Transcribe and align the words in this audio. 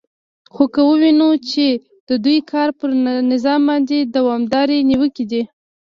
خو 0.53 0.63
که 0.73 0.81
ووینو 0.89 1.29
چې 1.49 1.65
د 2.07 2.09
دوی 2.25 2.37
کار 2.51 2.69
پر 2.79 2.89
نظام 3.31 3.61
باندې 3.69 3.97
دوامدارې 4.15 4.77
نیوکې 4.89 5.25
دي 5.31 5.41